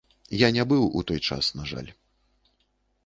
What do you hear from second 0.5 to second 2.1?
не быў у той час, на жаль.